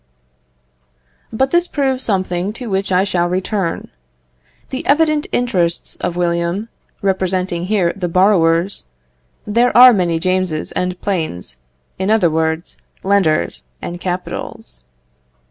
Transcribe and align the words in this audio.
But 1.31 1.51
this 1.51 1.67
proves 1.67 2.03
something 2.03 2.53
to 2.53 2.71
which 2.71 2.91
I 2.91 3.03
shall 3.03 3.27
return. 3.29 3.89
The 4.71 4.83
evident 4.87 5.27
interests 5.31 5.95
of 5.97 6.15
William, 6.15 6.69
representing 7.03 7.65
here 7.65 7.93
the 7.95 8.09
borrowers, 8.09 8.87
there 9.45 9.77
are 9.77 9.93
many 9.93 10.17
Jameses 10.17 10.71
and 10.71 10.99
planes, 11.01 11.57
in 11.99 12.09
other 12.09 12.31
words, 12.31 12.77
lenders 13.03 13.61
and 13.79 14.01
capitals. 14.01 14.81